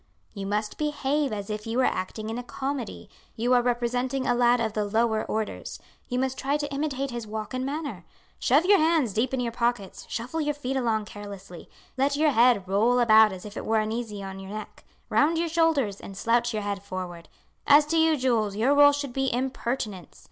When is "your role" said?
18.55-18.93